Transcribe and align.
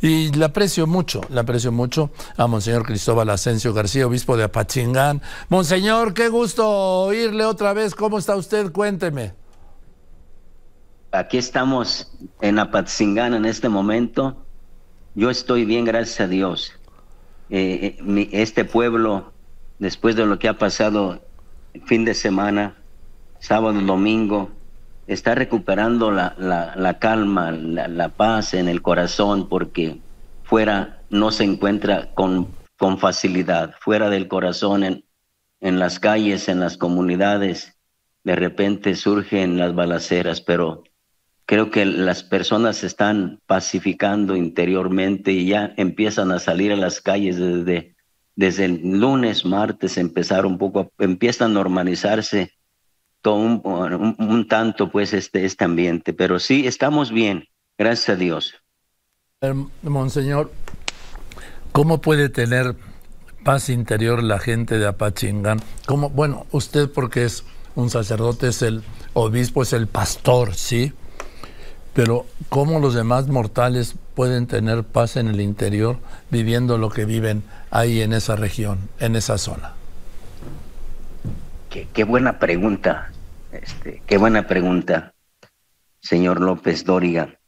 Y 0.00 0.30
le 0.32 0.44
aprecio 0.44 0.86
mucho, 0.86 1.20
le 1.28 1.40
aprecio 1.40 1.72
mucho 1.72 2.10
a 2.36 2.46
Monseñor 2.46 2.84
Cristóbal 2.84 3.30
Asensio 3.30 3.74
García, 3.74 4.06
obispo 4.06 4.36
de 4.36 4.44
Apachingán. 4.44 5.22
Monseñor, 5.48 6.14
qué 6.14 6.28
gusto 6.28 6.68
oírle 6.68 7.44
otra 7.44 7.72
vez. 7.72 7.94
¿Cómo 7.94 8.18
está 8.18 8.36
usted? 8.36 8.70
Cuénteme. 8.70 9.34
Aquí 11.10 11.38
estamos 11.38 12.12
en 12.40 12.58
Apatzingán 12.58 13.34
en 13.34 13.44
este 13.44 13.68
momento. 13.68 14.36
Yo 15.14 15.30
estoy 15.30 15.64
bien, 15.64 15.84
gracias 15.84 16.20
a 16.20 16.28
Dios. 16.28 16.72
Eh, 17.50 17.96
eh, 17.98 18.28
este 18.32 18.64
pueblo, 18.64 19.32
después 19.78 20.16
de 20.16 20.26
lo 20.26 20.38
que 20.38 20.48
ha 20.48 20.58
pasado 20.58 21.22
fin 21.86 22.04
de 22.04 22.14
semana, 22.14 22.76
sábado, 23.40 23.80
domingo, 23.80 24.50
está 25.08 25.34
recuperando 25.34 26.10
la, 26.10 26.34
la, 26.38 26.98
calma, 26.98 27.50
la, 27.50 28.08
paz 28.10 28.52
en 28.52 28.68
el 28.68 28.82
corazón, 28.82 29.48
porque 29.48 30.00
fuera 30.44 31.00
no 31.08 31.30
se 31.30 31.44
encuentra 31.44 32.14
con, 32.14 32.48
con 32.76 32.98
facilidad, 32.98 33.74
fuera 33.80 34.10
del 34.10 34.28
corazón, 34.28 34.84
en, 34.84 35.04
en 35.60 35.78
las 35.78 35.98
calles, 35.98 36.48
en 36.48 36.60
las 36.60 36.76
comunidades, 36.76 37.74
de 38.22 38.36
repente 38.36 38.94
surgen 38.94 39.56
las 39.56 39.74
balaceras, 39.74 40.42
pero 40.42 40.84
creo 41.46 41.70
que 41.70 41.86
las 41.86 42.22
personas 42.22 42.76
se 42.76 42.86
están 42.86 43.40
pacificando 43.46 44.36
interiormente 44.36 45.32
y 45.32 45.46
ya 45.46 45.72
empiezan 45.78 46.32
a 46.32 46.38
salir 46.38 46.70
a 46.70 46.76
las 46.76 47.00
calles 47.00 47.38
desde, 47.38 47.96
desde 48.36 48.66
el 48.66 49.00
lunes, 49.00 49.46
martes, 49.46 49.96
empezar 49.96 50.44
un 50.44 50.58
poco, 50.58 50.92
empieza 50.98 51.46
a 51.46 51.48
normalizarse 51.48 52.57
un, 53.24 54.16
un, 54.18 54.48
tanto 54.48 54.90
pues 54.90 55.12
este, 55.12 55.44
este 55.44 55.64
ambiente, 55.64 56.12
pero 56.12 56.38
sí 56.38 56.66
estamos 56.66 57.10
bien, 57.10 57.44
gracias 57.76 58.10
a 58.10 58.16
Dios. 58.16 58.54
Monseñor, 59.82 60.50
¿cómo 61.72 62.00
puede 62.00 62.28
tener 62.28 62.74
paz 63.44 63.68
interior 63.68 64.22
la 64.22 64.38
gente 64.38 64.78
de 64.78 64.86
Apachingán? 64.86 65.60
¿Cómo? 65.86 66.10
Bueno, 66.10 66.46
usted 66.50 66.90
porque 66.90 67.24
es 67.24 67.44
un 67.74 67.90
sacerdote, 67.90 68.48
es 68.48 68.62
el 68.62 68.82
obispo, 69.14 69.62
es 69.62 69.72
el 69.72 69.86
pastor, 69.86 70.54
¿sí? 70.54 70.92
Pero 71.94 72.26
¿cómo 72.48 72.80
los 72.80 72.94
demás 72.94 73.28
mortales 73.28 73.94
pueden 74.14 74.46
tener 74.46 74.84
paz 74.84 75.16
en 75.16 75.28
el 75.28 75.40
interior 75.40 75.98
viviendo 76.30 76.78
lo 76.78 76.90
que 76.90 77.04
viven 77.04 77.42
ahí 77.70 78.02
en 78.02 78.12
esa 78.12 78.36
región, 78.36 78.88
en 79.00 79.16
esa 79.16 79.38
zona? 79.38 79.77
Qué, 81.86 82.04
buena 82.04 82.38
pregunta, 82.38 83.12
este, 83.52 84.02
qué 84.06 84.16
buena 84.16 84.46
pregunta, 84.46 85.14
señor 86.00 86.40
López 86.40 86.84
Dóriga. 86.84 87.38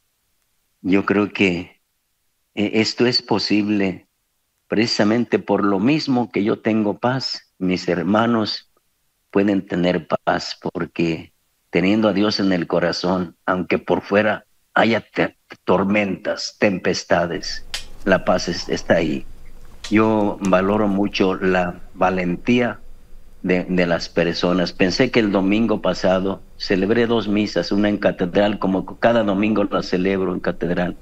Yo 0.82 1.04
creo 1.04 1.32
que 1.32 1.80
eh, 2.54 2.70
esto 2.74 3.06
es 3.06 3.22
posible 3.22 4.06
precisamente 4.68 5.38
por 5.38 5.64
lo 5.64 5.80
mismo 5.80 6.30
que 6.30 6.44
yo 6.44 6.60
tengo 6.60 6.98
paz. 6.98 7.52
Mis 7.58 7.88
hermanos 7.88 8.70
pueden 9.30 9.66
tener 9.66 10.06
paz 10.06 10.58
porque 10.60 11.32
teniendo 11.70 12.08
a 12.08 12.12
Dios 12.12 12.38
en 12.38 12.52
el 12.52 12.66
corazón, 12.66 13.36
aunque 13.46 13.78
por 13.78 14.02
fuera 14.02 14.44
haya 14.74 15.04
tormentas, 15.64 16.56
tempestades, 16.58 17.64
la 18.04 18.24
paz 18.24 18.48
está 18.68 18.94
ahí. 18.94 19.26
Yo 19.90 20.38
valoro 20.40 20.86
mucho 20.86 21.34
la 21.34 21.80
valentía 21.94 22.80
de, 23.42 23.86
las 23.86 24.08
personas. 24.08 24.72
Pensé 24.72 25.10
que 25.10 25.20
el 25.20 25.32
domingo 25.32 25.80
pasado 25.80 26.42
celebré 26.58 27.06
dos 27.06 27.28
misas, 27.28 27.72
una 27.72 27.88
en 27.88 27.96
catedral, 27.96 28.58
como 28.58 28.84
cada 28.98 29.22
domingo 29.22 29.64
la 29.64 29.82
celebro 29.82 30.34
en 30.34 30.40
catedral. 30.40 30.96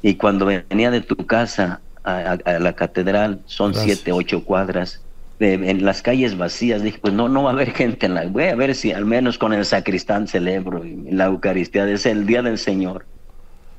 Y 0.00 0.14
cuando 0.14 0.46
venía 0.46 0.90
de 0.90 1.00
tu 1.00 1.16
casa 1.26 1.80
a, 2.04 2.36
la 2.58 2.72
catedral, 2.74 3.40
son 3.46 3.74
siete, 3.74 4.12
ocho 4.12 4.44
cuadras, 4.44 5.02
en 5.40 5.84
las 5.84 6.02
calles 6.02 6.36
vacías, 6.36 6.82
dije, 6.82 6.98
pues 7.00 7.14
no, 7.14 7.28
no 7.28 7.44
va 7.44 7.50
a 7.50 7.52
haber 7.52 7.72
gente 7.72 8.06
en 8.06 8.14
la... 8.14 8.26
Voy 8.26 8.44
a 8.44 8.54
ver 8.54 8.76
si 8.76 8.92
al 8.92 9.04
menos 9.04 9.38
con 9.38 9.52
el 9.52 9.64
sacristán 9.64 10.28
celebro 10.28 10.82
la 11.10 11.24
Eucaristía, 11.26 11.88
es 11.88 12.06
el 12.06 12.26
día 12.26 12.42
del 12.42 12.58
Señor. 12.58 13.06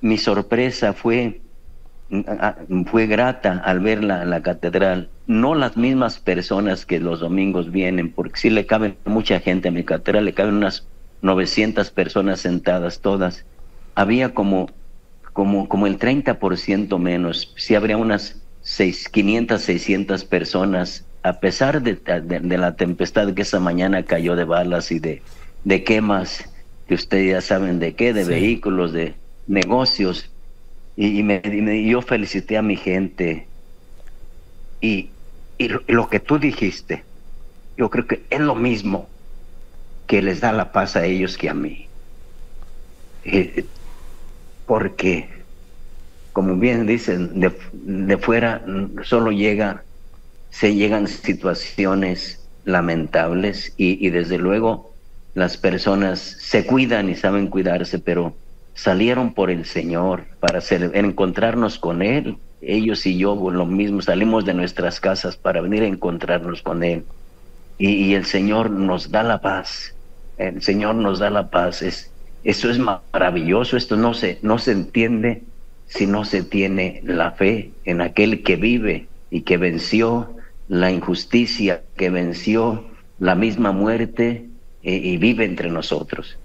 Mi 0.01 0.17
sorpresa 0.17 0.91
fue, 0.91 1.39
fue 2.87 3.07
grata 3.07 3.61
al 3.63 3.79
ver 3.79 4.03
la, 4.03 4.25
la 4.25 4.41
catedral. 4.41 5.09
No 5.25 5.55
las 5.55 5.77
mismas 5.77 6.19
personas 6.19 6.85
que 6.85 6.99
los 6.99 7.19
domingos 7.19 7.71
vienen, 7.71 8.11
porque 8.11 8.39
sí 8.39 8.49
le 8.49 8.65
cabe 8.65 8.95
mucha 9.05 9.39
gente 9.39 9.69
a 9.69 9.71
mi 9.71 9.83
catedral, 9.83 10.25
le 10.25 10.33
caben 10.33 10.55
unas 10.55 10.85
900 11.21 11.91
personas 11.91 12.41
sentadas 12.41 12.99
todas. 12.99 13.45
Había 13.95 14.33
como, 14.33 14.69
como, 15.31 15.69
como 15.69 15.87
el 15.87 15.97
30% 15.97 16.99
menos, 16.99 17.53
sí 17.55 17.75
habría 17.75 17.97
unas 17.97 18.41
seis, 18.61 19.07
500, 19.09 19.61
600 19.61 20.25
personas 20.25 21.05
a 21.23 21.39
pesar 21.39 21.81
de, 21.81 22.57
la 22.57 22.75
tempestad 22.75 23.33
que 23.33 23.43
esa 23.43 23.59
mañana 23.61 24.03
cayó 24.03 24.35
de 24.35 24.43
balas 24.43 24.91
y 24.91 24.99
de, 24.99 25.21
de 25.63 25.83
quemas, 25.83 26.49
que 26.87 26.95
ustedes 26.95 27.31
ya 27.31 27.41
saben 27.41 27.79
de 27.79 27.95
qué, 27.95 28.13
de 28.13 28.25
vehículos, 28.25 28.91
de 28.91 29.15
negocios, 29.47 30.29
y, 30.97 31.23
me, 31.23 31.41
yo 31.85 32.01
felicité 32.01 32.57
a 32.57 32.61
mi 32.61 32.75
gente. 32.75 33.47
Y, 34.81 35.09
y 35.57 35.69
lo, 35.87 36.09
que 36.09 36.19
tú 36.19 36.39
dijiste, 36.39 37.03
yo 37.77 37.89
creo 37.89 38.07
que 38.07 38.23
es 38.29 38.39
lo 38.39 38.55
mismo 38.55 39.07
que 40.07 40.21
les 40.21 40.41
da 40.41 40.51
la 40.51 40.71
paz 40.71 40.95
a 40.95 41.05
ellos 41.05 41.37
que 41.37 41.49
a 41.49 41.53
mí. 41.53 41.87
Eh, 43.25 43.65
porque, 44.65 45.29
como 46.33 46.55
bien 46.55 46.85
dicen, 46.85 47.39
de, 47.39 47.57
de 47.71 48.17
fuera 48.17 48.63
solo 49.03 49.31
llega 49.31 49.83
se 50.53 50.75
llegan 50.75 51.07
situaciones 51.07 52.39
lamentables 52.63 53.73
y, 53.75 54.07
desde 54.11 54.37
luego 54.37 54.93
las 55.33 55.57
personas 55.57 56.19
se 56.19 56.63
cuidan 56.67 57.09
y 57.09 57.15
saben 57.15 57.47
cuidarse, 57.47 57.97
pero 57.97 58.35
salieron 58.75 59.33
por 59.33 59.49
el 59.49 59.65
Señor 59.65 60.25
para 60.39 60.59
encontrarnos 60.69 61.79
con 61.79 62.03
Él. 62.03 62.37
Ellos 62.65 63.05
y 63.05 63.17
yo 63.17 63.35
lo 63.51 63.65
mismo, 63.65 64.01
salimos 64.01 64.45
de 64.45 64.53
nuestras 64.53 64.99
casas 64.99 65.37
para 65.37 65.61
venir 65.61 65.83
a 65.83 65.87
encontrarnos 65.87 66.61
con 66.61 66.83
Él. 66.83 67.03
Y, 67.77 68.13
el 68.13 68.25
Señor 68.25 68.69
nos 68.69 69.11
da 69.11 69.23
la 69.23 69.41
paz. 69.41 69.95
El 70.37 70.61
Señor 70.61 70.95
nos 70.95 71.19
da 71.19 71.29
la 71.29 71.49
paz. 71.49 71.81
Es, 71.81 72.11
eso 72.43 72.69
es 72.69 72.77
maravilloso. 72.79 73.77
Esto 73.77 73.97
no 73.97 74.13
se, 74.13 74.39
no 74.41 74.59
se 74.59 74.71
entiende 74.71 75.41
si 75.87 76.07
no 76.07 76.23
se 76.23 76.43
tiene 76.43 77.01
la 77.03 77.31
fe 77.31 77.71
en 77.83 78.01
aquel 78.01 78.43
que 78.43 78.55
vive 78.55 79.07
y 79.29 79.41
que 79.41 79.57
venció 79.57 80.35
la 80.67 80.91
injusticia 80.91 81.83
que 81.97 82.09
venció 82.09 82.85
la 83.19 83.35
misma 83.35 83.71
muerte 83.71 84.45
eh, 84.83 84.95
y 84.95 85.17
vive 85.17 85.45
entre 85.45 85.69
nosotros? 85.69 86.37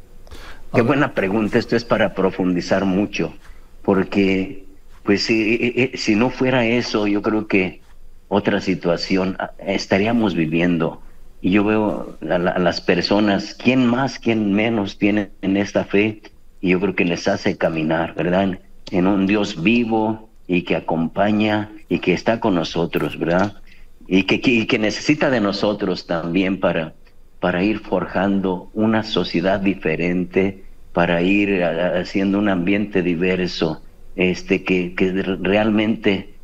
Qué 0.74 0.82
buena 0.82 1.14
pregunta, 1.14 1.58
esto 1.58 1.76
es 1.76 1.84
para 1.84 2.14
profundizar 2.14 2.84
mucho, 2.84 3.34
porque 3.82 4.64
pues 5.08 5.24
si, 5.24 5.90
si 5.94 6.14
no 6.16 6.28
fuera 6.28 6.66
eso, 6.66 7.06
yo 7.06 7.22
creo 7.22 7.46
que 7.46 7.80
otra 8.28 8.60
situación 8.60 9.36
ah, 9.38 9.52
estaríamos 9.56 10.34
viviendo. 10.34 11.00
Y 11.40 11.52
yo 11.52 11.64
veo 11.64 12.18
a, 12.28 12.34
a 12.34 12.58
las 12.58 12.82
personas, 12.82 13.54
quién 13.54 13.86
más, 13.86 14.18
quién 14.18 14.52
menos 14.52 14.98
tienen 14.98 15.30
en 15.40 15.56
esta 15.56 15.86
fe, 15.86 16.20
y 16.60 16.68
yo 16.72 16.80
creo 16.80 16.94
que 16.94 17.06
les 17.06 17.26
hace 17.26 17.56
caminar, 17.56 18.14
¿verdad? 18.16 18.58
En 18.90 19.06
un 19.06 19.26
Dios 19.26 19.62
vivo 19.62 20.28
y 20.46 20.60
que 20.60 20.76
acompaña 20.76 21.72
y 21.88 22.00
que 22.00 22.12
está 22.12 22.38
con 22.38 22.54
nosotros, 22.54 23.18
¿verdad? 23.18 23.62
y 24.06 24.24
que, 24.24 24.66
que 24.66 24.78
necesita 24.78 25.30
de 25.30 25.40
nosotros 25.40 26.06
también 26.06 26.60
para, 26.60 26.92
para 27.40 27.62
ir 27.64 27.78
forjando 27.78 28.68
una 28.74 29.04
sociedad 29.04 29.58
diferente, 29.58 30.64
para 30.92 31.22
ir 31.22 31.64
haciendo 31.64 32.38
un 32.38 32.50
ambiente 32.50 33.02
diverso, 33.02 33.82
este, 34.18 34.62
que, 34.62 34.94
realmente 35.40 36.34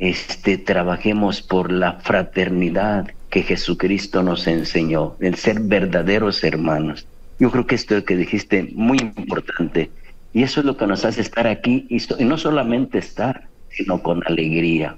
este, 0.00 0.58
trabajemos 0.58 1.40
por 1.42 1.70
la 1.70 2.00
fraternidad 2.00 3.06
que 3.30 3.44
Jesucristo 3.44 4.24
nos 4.24 4.48
enseñó, 4.48 5.14
el 5.20 5.36
ser 5.36 5.60
verdaderos 5.60 6.42
hermanos. 6.42 7.06
Yo 7.38 7.52
creo 7.52 7.66
que 7.66 7.76
esto 7.76 8.04
que 8.04 8.16
dijiste 8.16 8.70
muy 8.74 8.98
importante 8.98 9.90
y 10.32 10.42
eso 10.42 10.58
es 10.58 10.66
lo 10.66 10.76
que 10.76 10.88
nos 10.88 11.04
hace 11.04 11.20
estar 11.20 11.46
aquí 11.46 11.86
y 11.88 12.24
no 12.24 12.36
solamente 12.36 12.98
estar, 12.98 13.46
sino 13.70 14.02
con 14.02 14.22
alegría 14.26 14.96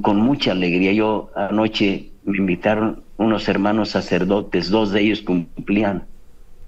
con 0.00 0.20
mucha 0.20 0.52
alegría. 0.52 0.92
Yo 0.92 1.30
anoche 1.36 2.10
me 2.24 2.38
invitaron 2.38 3.02
unos 3.16 3.48
hermanos 3.48 3.90
sacerdotes, 3.90 4.70
dos 4.70 4.92
de 4.92 5.02
ellos 5.02 5.22
cumplían, 5.22 6.04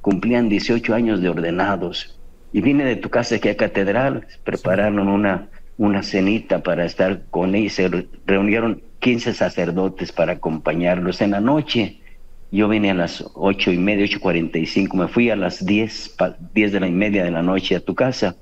cumplían 0.01 0.49
18 0.49 0.95
años 0.95 1.21
de 1.21 1.29
ordenados. 1.29 2.19
Y 2.53 2.61
vine 2.61 2.85
de 2.85 2.97
tu 2.97 3.11
casa 3.11 3.37
aquí 3.37 3.49
a 3.49 3.57
Catedral, 3.57 4.27
prepararon 4.45 5.09
una, 5.09 5.49
una 5.79 6.03
cenita 6.03 6.63
para 6.63 6.85
estar 6.85 7.23
con 7.31 7.55
ellos, 7.55 7.75
se 7.75 8.09
reunieron 8.27 8.83
15 8.99 9.35
sacerdotes 9.35 10.13
para 10.13 10.33
acompañarlos. 10.33 11.21
En 11.21 11.31
la 11.31 11.41
noche, 11.41 12.01
yo 12.51 12.69
vine 12.69 12.91
a 12.91 12.95
las 12.95 13.25
ocho 13.35 13.71
y 13.71 13.79
media, 13.79 14.05
ocho 14.05 14.21
cuarenta 14.21 14.59
y 14.59 14.67
cinco, 14.67 14.97
me 14.97 15.09
fui 15.09 15.31
a 15.31 15.37
las 15.37 15.65
diez, 15.65 16.17
diez 16.55 16.73
de 16.73 16.81
la 16.81 16.89
y 16.89 16.93
media 16.93 17.25
de 17.25 17.31
la 17.31 17.43
noche 17.43 17.77
a 17.77 17.81
tu 17.81 17.95
casa 17.95 18.37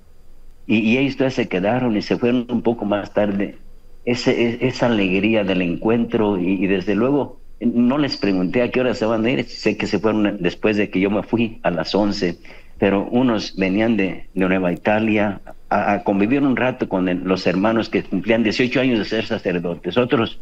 y, 0.68 0.98
ellos 0.98 1.32
se 1.32 1.48
quedaron 1.48 1.96
y 1.96 2.02
se 2.02 2.18
fueron 2.18 2.46
un 2.50 2.62
poco 2.62 2.84
más 2.84 3.14
tarde. 3.14 3.56
Ese, 4.04 4.66
esa 4.66 4.86
alegría 4.86 5.42
del 5.42 5.62
encuentro 5.62 6.38
y, 6.38 6.66
desde 6.66 6.94
luego 6.94 7.40
no 7.60 7.98
les 7.98 8.16
pregunté 8.16 8.62
a 8.62 8.70
qué 8.70 8.80
hora 8.80 8.94
se 8.94 9.04
van 9.04 9.24
a 9.24 9.30
ir, 9.30 9.44
sé 9.44 9.76
que 9.76 9.86
se 9.86 9.98
fueron 9.98 10.38
después 10.40 10.76
de 10.76 10.90
que 10.90 11.00
yo 11.00 11.10
me 11.10 11.22
fui 11.22 11.58
a 11.62 11.70
las 11.70 11.94
11, 11.94 12.38
pero 12.78 13.04
unos 13.04 13.56
venían 13.56 13.96
de, 13.96 14.26
de 14.34 14.48
Nueva 14.48 14.72
Italia 14.72 15.40
a, 15.68 16.02
convivir 16.04 16.42
un 16.42 16.56
rato 16.56 16.88
con 16.88 17.24
los 17.24 17.46
hermanos 17.46 17.88
que 17.88 18.02
cumplían 18.02 18.42
18 18.42 18.80
años 18.80 18.98
de 18.98 19.04
ser 19.04 19.26
sacerdotes, 19.26 19.96
otros 19.96 20.38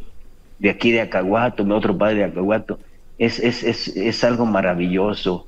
de 0.58 0.70
aquí 0.70 0.92
de 0.92 1.00
Acahuato, 1.00 1.64
otro 1.74 1.96
padre 1.96 2.16
de 2.16 2.24
Acahuato. 2.24 2.78
Es, 3.18 3.38
es, 3.38 3.62
es, 3.62 3.88
es 3.96 4.24
algo 4.24 4.46
maravilloso, 4.46 5.46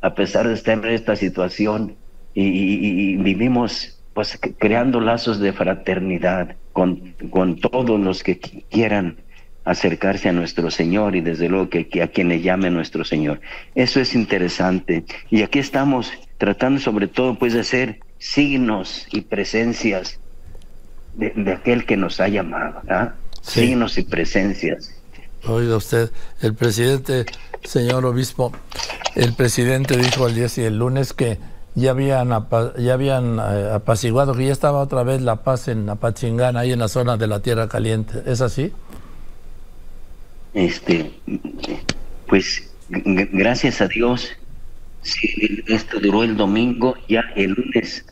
a 0.00 0.14
pesar 0.14 0.48
de 0.48 0.54
estar 0.54 0.78
en 0.78 0.86
esta 0.86 1.16
situación 1.16 1.96
y, 2.34 3.16
vivimos 3.16 3.98
pues 4.14 4.38
creando 4.58 5.00
lazos 5.00 5.38
de 5.38 5.52
fraternidad 5.52 6.56
con, 6.72 7.14
con 7.30 7.56
todos 7.56 8.00
los 8.00 8.22
que 8.22 8.38
quieran 8.38 9.18
acercarse 9.64 10.28
a 10.28 10.32
nuestro 10.32 10.70
Señor 10.70 11.14
y 11.16 11.20
desde 11.20 11.48
luego 11.48 11.68
que, 11.68 12.02
a 12.02 12.08
quien 12.08 12.28
le 12.28 12.40
llame 12.40 12.70
nuestro 12.70 13.04
Señor. 13.04 13.40
Eso 13.74 14.00
es 14.00 14.14
interesante. 14.14 15.04
Y 15.30 15.42
aquí 15.42 15.58
estamos 15.58 16.12
tratando 16.40 16.80
sobre 16.80 17.06
todo 17.06 17.38
pues 17.38 17.52
de 17.52 17.62
ser 17.62 18.00
signos 18.18 19.06
y 19.12 19.20
presencias 19.20 20.18
de, 21.14 21.52
aquel 21.52 21.84
que 21.84 21.98
nos 21.98 22.18
ha 22.18 22.28
llamado, 22.28 22.80
signos 23.42 23.98
y 23.98 24.04
presencias. 24.04 24.94
Oiga 25.46 25.76
usted, 25.76 26.10
el 26.40 26.54
presidente, 26.54 27.26
señor 27.62 28.06
obispo, 28.06 28.52
el 29.16 29.34
presidente 29.34 29.98
dijo 29.98 30.28
el 30.28 30.34
día 30.34 30.46
y 30.56 30.60
el 30.62 30.78
lunes 30.78 31.12
que 31.12 31.38
ya 31.74 31.90
habían, 31.90 32.30
ya 32.78 32.94
habían 32.94 33.38
eh, 33.38 33.70
apaciguado, 33.74 34.34
que 34.34 34.46
ya 34.46 34.52
estaba 34.52 34.80
otra 34.80 35.02
vez 35.02 35.20
la 35.20 35.36
paz 35.36 35.68
en 35.68 35.90
Apachingán, 35.90 36.56
ahí 36.56 36.72
en 36.72 36.78
la 36.78 36.88
zona 36.88 37.18
de 37.18 37.26
la 37.26 37.40
Tierra 37.40 37.68
Caliente. 37.68 38.22
¿Es 38.24 38.40
así? 38.40 38.72
Este, 40.54 41.12
pues 42.26 42.70
gracias 42.88 43.82
a 43.82 43.88
Dios, 43.88 44.30
sí, 45.02 45.62
esto 45.66 46.00
duró 46.00 46.22
el 46.22 46.36
domingo, 46.36 46.96
ya 47.08 47.24
el 47.36 47.52
lunes. 47.52 48.04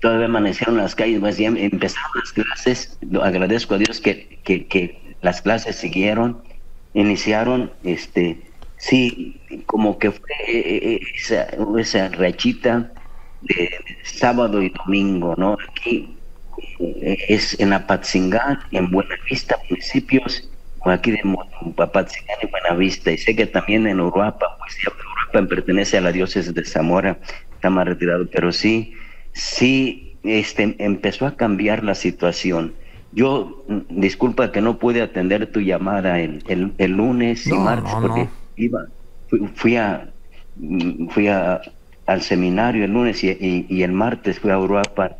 Todavía 0.00 0.26
amanecieron 0.26 0.76
las 0.76 0.94
calles, 0.94 1.20
más 1.20 1.38
bien 1.38 1.56
empezaron 1.56 2.10
las 2.14 2.32
clases, 2.32 2.98
agradezco 3.22 3.74
a 3.74 3.78
Dios 3.78 4.00
que, 4.00 4.40
que, 4.42 5.00
las 5.20 5.40
clases 5.40 5.76
siguieron, 5.76 6.42
iniciaron, 6.94 7.72
este, 7.84 8.40
sí, 8.76 9.40
como 9.66 9.98
que 9.98 10.10
fue 10.10 10.30
eh, 10.48 10.94
eh, 10.94 11.00
esa, 11.14 11.46
esa 11.78 12.08
rachita 12.08 12.90
de, 13.42 13.70
sábado 14.02 14.60
y 14.60 14.70
domingo, 14.70 15.34
¿no? 15.38 15.56
Aquí 15.70 16.16
eh, 16.80 17.24
es 17.28 17.58
en 17.60 17.72
Apatzingán, 17.72 18.58
en 18.72 18.90
Buenavista, 18.90 19.56
municipios, 19.70 20.48
aquí 20.84 21.12
de 21.12 21.20
Apatzingán 21.78 22.36
y 22.42 22.46
Buenavista, 22.46 23.12
y 23.12 23.18
sé 23.18 23.36
que 23.36 23.46
también 23.46 23.86
en 23.86 24.00
Uruapa, 24.00 24.56
pues 24.58 24.76
pertenece 25.32 25.98
a 25.98 26.00
la 26.00 26.12
diócesis 26.12 26.52
de 26.52 26.64
Zamora, 26.64 27.18
está 27.54 27.70
más 27.70 27.86
retirado, 27.86 28.26
pero 28.30 28.52
sí, 28.52 28.94
sí 29.32 30.16
este, 30.22 30.76
empezó 30.78 31.26
a 31.26 31.36
cambiar 31.36 31.84
la 31.84 31.94
situación. 31.94 32.74
Yo, 33.12 33.64
mm, 33.68 34.00
disculpa 34.00 34.52
que 34.52 34.60
no 34.60 34.78
pude 34.78 35.02
atender 35.02 35.46
tu 35.52 35.60
llamada 35.60 36.20
el, 36.20 36.42
el, 36.78 36.90
lunes 36.90 37.46
y 37.46 37.52
martes, 37.52 37.92
porque 38.00 38.28
iba, 38.56 38.86
fui, 39.54 39.76
a, 39.76 40.10
mm, 40.56 41.08
fui 41.08 41.28
a, 41.28 41.60
al 42.06 42.22
seminario 42.22 42.84
el 42.84 42.92
lunes 42.92 43.22
y, 43.22 43.66
y, 43.68 43.82
el 43.82 43.92
martes 43.92 44.38
fui 44.38 44.50
a 44.50 44.54
Europa, 44.54 45.16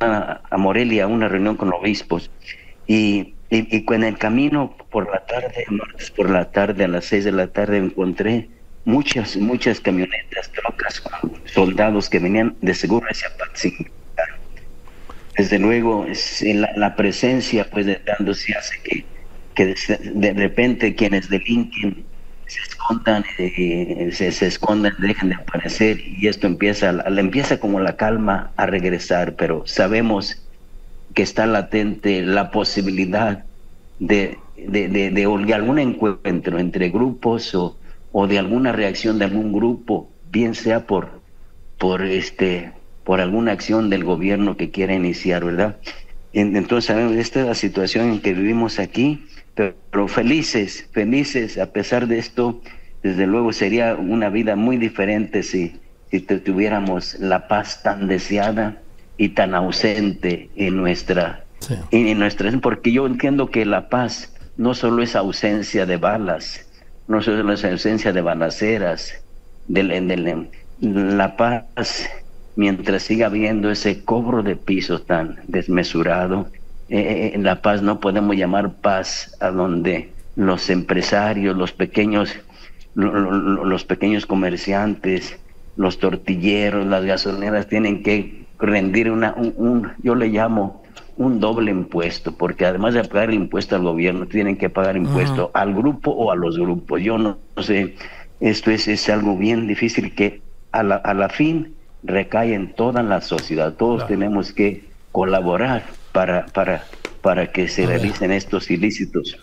a, 0.00 0.40
a 0.50 0.56
Morelia, 0.56 1.04
a 1.04 1.06
una 1.06 1.28
reunión 1.28 1.56
con 1.56 1.72
obispos. 1.72 2.30
Y, 2.86 3.34
y, 3.50 3.76
y 3.76 3.84
en 3.94 4.04
el 4.04 4.18
camino 4.18 4.74
por 4.90 5.10
la 5.10 5.24
tarde, 5.26 5.64
martes 5.68 6.10
por 6.10 6.30
la 6.30 6.50
tarde, 6.50 6.84
a 6.84 6.88
las 6.88 7.04
seis 7.04 7.24
de 7.24 7.32
la 7.32 7.48
tarde, 7.48 7.78
encontré 7.78 8.48
muchas, 8.84 9.36
muchas 9.36 9.80
camionetas, 9.80 10.50
trocas 10.52 11.02
soldados 11.46 12.08
que 12.08 12.18
venían 12.18 12.56
de 12.60 12.74
seguro 12.74 13.06
hacia 13.10 13.28
Patzingán. 13.36 13.90
Desde 15.36 15.58
luego, 15.58 16.06
la, 16.42 16.70
la, 16.76 16.96
presencia 16.96 17.68
pues 17.70 17.86
de 17.86 17.96
tanto 17.96 18.34
se 18.34 18.52
hace 18.54 18.76
que, 18.82 19.04
que 19.54 19.74
de, 20.12 20.32
repente 20.34 20.94
quienes 20.94 21.30
delinquen 21.30 22.04
se 22.46 22.60
escondan, 22.60 23.24
eh, 23.38 24.10
se, 24.12 24.32
se, 24.32 24.46
escondan, 24.46 24.92
dejen 24.98 25.30
de 25.30 25.36
aparecer 25.36 25.98
y 26.00 26.26
esto 26.26 26.46
empieza, 26.46 26.92
la, 26.92 27.20
empieza 27.20 27.58
como 27.58 27.80
la 27.80 27.96
calma 27.96 28.50
a 28.56 28.66
regresar, 28.66 29.36
pero 29.36 29.62
sabemos 29.66 30.42
que 31.14 31.22
está 31.22 31.46
latente 31.46 32.22
la 32.22 32.50
posibilidad 32.50 33.44
de, 33.98 34.36
de, 34.56 34.88
de, 34.88 35.10
de 35.10 35.54
algún 35.54 35.78
encuentro 35.78 36.58
entre 36.58 36.90
grupos 36.90 37.54
o, 37.54 37.79
o 38.12 38.26
de 38.26 38.38
alguna 38.38 38.72
reacción 38.72 39.18
de 39.18 39.26
algún 39.26 39.52
grupo, 39.52 40.10
bien 40.30 40.54
sea 40.54 40.86
por, 40.86 41.20
por, 41.78 42.02
este, 42.02 42.72
por 43.04 43.20
alguna 43.20 43.52
acción 43.52 43.90
del 43.90 44.04
gobierno 44.04 44.56
que 44.56 44.70
quiera 44.70 44.94
iniciar, 44.94 45.44
¿verdad? 45.44 45.76
Entonces 46.32 46.86
sabemos, 46.86 47.16
esta 47.16 47.40
es 47.40 47.46
la 47.46 47.54
situación 47.54 48.10
en 48.10 48.20
que 48.20 48.34
vivimos 48.34 48.78
aquí, 48.78 49.26
pero 49.54 50.06
felices, 50.06 50.88
felices 50.92 51.58
a 51.58 51.72
pesar 51.72 52.06
de 52.06 52.18
esto, 52.18 52.60
desde 53.02 53.26
luego 53.26 53.52
sería 53.52 53.96
una 53.96 54.28
vida 54.28 54.54
muy 54.56 54.76
diferente 54.76 55.42
si, 55.42 55.80
si 56.10 56.20
tuviéramos 56.20 57.18
la 57.18 57.48
paz 57.48 57.82
tan 57.82 58.06
deseada 58.06 58.80
y 59.16 59.30
tan 59.30 59.54
ausente 59.54 60.50
en 60.54 60.76
nuestra, 60.76 61.44
en 61.90 62.18
nuestra, 62.18 62.50
porque 62.60 62.92
yo 62.92 63.06
entiendo 63.06 63.50
que 63.50 63.66
la 63.66 63.88
paz 63.88 64.32
no 64.56 64.74
solo 64.74 65.02
es 65.02 65.16
ausencia 65.16 65.84
de 65.84 65.96
balas, 65.96 66.69
no 67.10 67.20
solo 67.20 67.52
es 67.52 67.64
ausencia 67.64 68.12
de 68.12 68.20
balaceras, 68.20 69.20
de, 69.66 70.46
la 70.80 71.36
paz, 71.36 72.08
mientras 72.54 73.02
siga 73.02 73.26
habiendo 73.26 73.68
ese 73.68 74.04
cobro 74.04 74.44
de 74.44 74.54
piso 74.54 75.00
tan 75.00 75.40
desmesurado, 75.48 76.46
eh, 76.88 77.00
eh, 77.00 77.32
en 77.34 77.42
la 77.42 77.62
paz 77.62 77.82
no 77.82 77.98
podemos 77.98 78.36
llamar 78.36 78.74
paz 78.74 79.36
a 79.40 79.50
donde 79.50 80.12
los 80.36 80.70
empresarios, 80.70 81.56
los 81.56 81.72
pequeños, 81.72 82.38
los 82.94 83.84
pequeños 83.84 84.24
comerciantes, 84.24 85.36
los 85.76 85.98
tortilleros, 85.98 86.86
las 86.86 87.04
gasolineras 87.04 87.66
tienen 87.66 88.04
que 88.04 88.44
rendir 88.60 89.10
una, 89.10 89.34
un 89.34 89.94
yo 90.00 90.14
le 90.14 90.28
llamo 90.28 90.79
un 91.20 91.38
doble 91.38 91.70
impuesto, 91.70 92.32
porque 92.32 92.64
además 92.64 92.94
de 92.94 93.04
pagar 93.04 93.28
el 93.28 93.34
impuesto 93.34 93.76
al 93.76 93.82
gobierno, 93.82 94.26
tienen 94.26 94.56
que 94.56 94.70
pagar 94.70 94.96
impuesto 94.96 95.50
al 95.52 95.74
grupo 95.74 96.12
o 96.12 96.32
a 96.32 96.34
los 96.34 96.58
grupos. 96.58 97.02
Yo 97.02 97.18
no, 97.18 97.36
sé, 97.58 97.94
esto 98.40 98.70
es, 98.70 98.88
es 98.88 99.06
algo 99.10 99.36
bien 99.36 99.66
difícil 99.66 100.14
que 100.14 100.40
a 100.72 100.82
la, 100.82 100.94
a 100.96 101.12
la 101.12 101.28
fin 101.28 101.74
recae 102.02 102.54
en 102.54 102.72
toda 102.74 103.02
la 103.02 103.20
sociedad. 103.20 103.74
Todos 103.74 104.06
tenemos 104.06 104.54
que 104.54 104.88
colaborar 105.12 105.84
para, 106.12 106.46
para, 106.46 106.86
para 107.20 107.52
que 107.52 107.68
se 107.68 107.84
realicen 107.84 108.32
estos 108.32 108.70
ilícitos. 108.70 109.36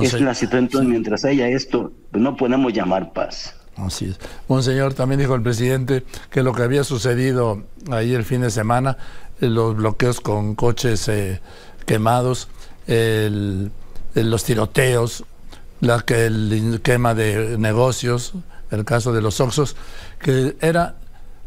es 0.00 0.20
la 0.22 0.32
situación, 0.32 0.64
entonces, 0.64 0.88
mientras 0.88 1.26
haya 1.26 1.46
esto, 1.46 1.92
pues 2.10 2.22
no 2.22 2.38
podemos 2.38 2.72
llamar 2.72 3.12
paz. 3.12 3.54
Así 3.78 4.06
es. 4.06 4.18
Monseñor, 4.48 4.94
también 4.94 5.20
dijo 5.20 5.34
el 5.34 5.42
presidente 5.42 6.04
que 6.30 6.42
lo 6.42 6.52
que 6.52 6.62
había 6.62 6.84
sucedido 6.84 7.62
ahí 7.90 8.14
el 8.14 8.24
fin 8.24 8.40
de 8.40 8.50
semana 8.50 8.96
los 9.40 9.76
bloqueos 9.76 10.20
con 10.20 10.54
coches 10.54 11.08
eh, 11.08 11.40
quemados, 11.86 12.48
los 12.86 14.44
tiroteos, 14.44 15.24
la, 15.80 16.00
que 16.00 16.26
el 16.26 16.80
quema 16.82 17.14
de 17.14 17.56
negocios, 17.58 18.34
el 18.70 18.84
caso 18.84 19.12
de 19.12 19.22
los 19.22 19.40
Oxos, 19.40 19.76
que 20.18 20.56
era 20.60 20.96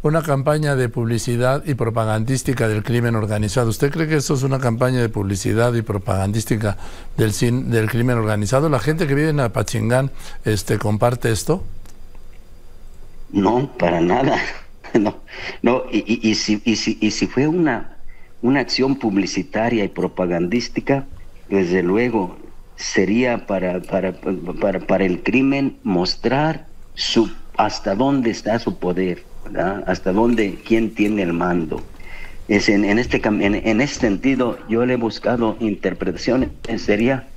una 0.04 0.24
campaña 0.24 0.76
de 0.76 0.90
publicidad 0.90 1.64
y 1.66 1.76
propagandística 1.76 2.68
del 2.68 2.84
crimen 2.84 3.16
organizado. 3.16 3.70
¿Usted 3.70 3.92
cree 3.92 4.08
que 4.08 4.16
eso 4.16 4.34
es 4.34 4.42
una 4.42 4.60
campaña 4.60 5.00
de 5.00 5.10
publicidad 5.10 5.74
y 5.74 5.84
propagandística 5.84 6.78
del, 7.18 7.34
del 7.70 7.90
crimen 7.90 8.18
organizado? 8.18 8.70
¿La 8.70 8.80
gente 8.80 9.06
que 9.06 9.14
vive 9.14 9.30
en 9.30 9.40
Apachingán 9.42 10.12
este, 10.44 10.80
comparte 10.80 11.32
esto? 11.32 11.64
No, 13.32 13.72
para 13.78 14.02
nada. 14.02 14.38
no, 15.00 15.16
no, 15.62 15.84
y, 15.92 16.20
y, 16.30 16.36
si, 16.36 16.62
y, 16.66 16.76
si, 16.76 16.98
y 17.02 17.12
si 17.12 17.28
fue 17.28 17.48
una, 17.48 17.98
una 18.42 18.60
acción 18.60 18.96
publicitaria 18.96 19.84
y 19.84 19.88
propagandística, 19.90 21.06
desde 21.50 21.84
luego 21.84 22.38
sería 22.76 23.46
para, 23.46 23.82
para, 23.82 24.14
para, 24.60 24.80
para 24.80 25.06
el 25.06 25.24
crimen 25.24 25.78
mostrar 25.84 26.68
su, 26.96 27.32
hasta 27.58 27.96
dónde 27.96 28.32
está 28.32 28.60
su 28.60 28.78
poder, 28.80 29.24
hasta 29.86 30.12
dónde, 30.12 30.60
quién 30.66 30.94
tiene 30.94 31.22
el 31.22 31.34
mando. 31.34 31.84
Es 32.48 32.68
en, 32.68 32.84
en 32.84 33.00
este, 33.00 33.22
en 33.24 33.82
este 33.82 34.00
sentido, 34.08 34.58
yo 34.68 34.86
le 34.86 34.94
he 34.94 34.98
buscado 34.98 35.56
interpretaciones, 35.60 36.50
sería 36.78 37.31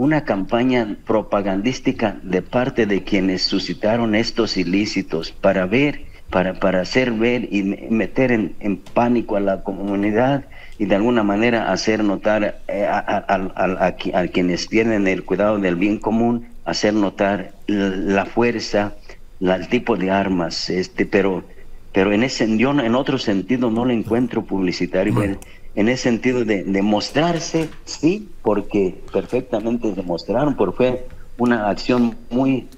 una 0.00 0.24
campaña 0.24 0.96
propagandística 1.06 2.16
de 2.22 2.40
parte 2.40 2.86
de 2.86 3.04
quienes 3.04 3.42
suscitaron 3.42 4.14
estos 4.14 4.56
ilícitos 4.56 5.30
para 5.30 5.66
ver 5.66 6.06
para, 6.30 6.54
para 6.54 6.80
hacer 6.80 7.12
ver 7.12 7.52
y 7.52 7.62
meter 7.62 8.32
en, 8.32 8.76
pánico 8.94 9.36
a 9.36 9.40
la 9.40 9.62
comunidad 9.62 10.46
y 10.78 10.86
de 10.86 10.94
alguna 10.94 11.22
manera 11.22 11.70
hacer 11.70 12.02
notar 12.02 12.62
eh, 12.68 12.86
a, 12.88 14.28
quienes 14.32 14.68
tienen 14.68 15.06
el 15.06 15.22
cuidado 15.22 15.58
del 15.58 15.76
bien 15.76 15.98
común, 15.98 16.46
hacer 16.64 16.94
notar 16.94 17.52
la, 17.66 18.24
fuerza, 18.24 18.94
el 19.38 19.68
tipo 19.68 19.98
de 19.98 20.10
armas, 20.10 20.70
este, 20.70 21.04
pero, 21.04 21.44
pero 21.92 22.10
en 22.14 22.22
ese 22.22 22.56
yo 22.56 22.70
en 22.70 22.94
otro 22.94 23.18
sentido 23.18 23.70
no 23.70 23.84
lo 23.84 23.92
encuentro 23.92 24.46
publicitario. 24.46 25.36
En 25.74 25.88
ese 25.88 26.04
sentido 26.04 26.44
de, 26.44 26.64
de, 26.64 26.82
mostrarse, 26.82 27.68
sí, 27.84 28.28
porque 28.42 29.00
perfectamente 29.12 29.92
demostraron, 29.92 30.56
porque 30.56 30.76
fue 30.76 31.06
una 31.38 31.70
acción 31.70 32.16
muy, 32.30 32.68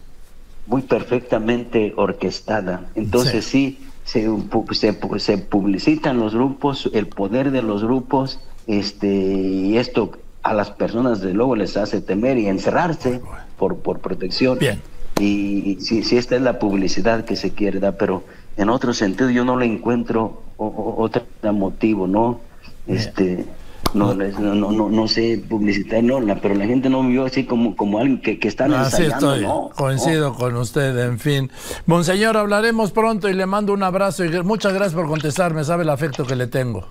muy 0.67 0.83
perfectamente 0.83 1.95
orquestada. 1.97 2.87
Entonces 2.95 3.45
sí, 3.45 3.79
se, 4.05 4.29
se, 4.73 4.93
publicitan 5.39 6.19
los 6.19 6.35
grupos, 6.35 6.91
el 6.93 7.07
poder 7.07 7.51
de 7.51 7.63
los 7.63 7.83
grupos, 7.83 8.41
este, 8.67 9.09
y 9.09 9.79
esto 9.79 10.13
a 10.43 10.55
las 10.55 10.71
personas 10.71 11.21
de 11.21 11.35
luego 11.35 11.57
les 11.57 11.77
hace 11.77 12.01
temer 12.01 12.39
y 12.39 12.47
encerrarse 12.47 13.21
por, 13.59 13.79
por 13.79 14.01
protección. 14.01 14.59
Bien. 14.59 14.81
Y, 15.21 15.79
si, 15.81 16.03
si 16.03 16.17
esta 16.17 16.37
es 16.37 16.43
la 16.43 16.59
publicidad 16.59 17.25
que 17.25 17.37
se 17.37 17.53
quiere 17.53 17.81
dar, 17.81 17.97
pero 17.97 18.25
en 18.57 18.71
otro 18.71 18.93
sentido 18.93 19.31
yo 19.31 19.45
no 19.45 19.57
le 19.57 19.67
encuentro 19.67 20.43
otro 20.57 21.23
motivo, 21.53 22.07
¿no? 22.07 22.41
Este, 22.87 23.47
no, 23.95 24.15
no, 24.15 24.55
no, 24.55 24.89
no, 24.89 25.09
sé 25.09 25.43
publicitar, 25.49 26.03
no, 26.03 26.21
pero 26.41 26.55
la 26.55 26.67
gente 26.67 26.89
no 26.89 27.03
me 27.03 27.11
vio 27.11 27.27
así 27.27 27.45
como, 27.45 27.77
como 27.77 27.99
alguien 27.99 28.21
que, 28.21 28.39
que 28.39 28.49
está 28.49 28.65
Así 28.81 29.05
estoy, 29.05 29.47
coincido 29.77 30.35
con 30.35 30.57
usted, 30.57 30.99
en 30.99 31.19
fin. 31.19 31.51
Monseñor, 31.87 32.37
hablaremos 32.37 32.93
pronto 32.93 33.29
y 33.29 33.35
le 33.35 33.47
mando 33.47 33.73
un 33.73 33.83
abrazo 33.83 34.25
y 34.25 34.43
muchas 34.43 34.73
gracias 34.73 34.95
por 34.95 35.07
contestarme, 35.07 35.63
sabe 35.65 35.83
el 35.83 35.91
afecto 35.91 36.27
que 36.27 36.37
le 36.37 36.47
tengo. 36.47 36.89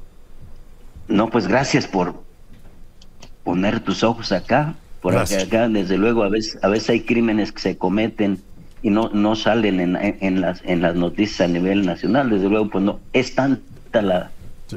No, 1.07 1.29
pues 1.29 1.47
gracias 1.47 1.87
por 1.87 2.13
poner 3.43 3.79
tus 3.79 4.03
ojos 4.03 4.31
acá, 4.31 4.75
por 5.01 5.17
acá, 5.17 5.67
desde 5.67 5.97
luego 5.97 6.23
a 6.23 6.29
veces, 6.29 6.63
a 6.63 6.67
veces 6.67 6.91
hay 6.91 7.01
crímenes 7.01 7.51
que 7.51 7.61
se 7.61 7.77
cometen 7.77 8.39
y 8.83 8.91
no, 8.91 9.09
no 9.09 9.35
salen 9.35 9.79
en, 9.79 9.97
en, 9.97 10.41
las, 10.41 10.61
en 10.63 10.81
las 10.81 10.95
noticias 10.95 11.41
a 11.41 11.47
nivel 11.47 11.85
nacional, 11.85 12.29
desde 12.29 12.47
luego 12.47 12.69
pues 12.69 12.83
no, 12.83 12.99
es 13.13 13.33
tanta 13.33 14.01
la 14.01 14.31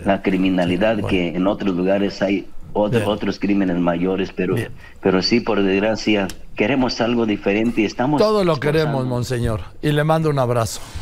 la 0.04 0.22
criminalidad 0.22 1.04
que 1.06 1.28
en 1.28 1.46
otros 1.46 1.74
lugares 1.74 2.22
hay 2.22 2.46
otros 2.74 3.38
crímenes 3.38 3.78
mayores, 3.78 4.32
pero, 4.34 4.56
pero 5.00 5.22
sí, 5.22 5.40
por 5.40 5.62
desgracia, 5.62 6.26
queremos 6.56 7.00
algo 7.00 7.24
diferente 7.24 7.82
y 7.82 7.84
estamos... 7.84 8.20
Todo 8.20 8.44
lo 8.44 8.56
queremos, 8.56 9.06
monseñor, 9.06 9.60
y 9.80 9.92
le 9.92 10.04
mando 10.04 10.30
un 10.30 10.38
abrazo. 10.38 10.80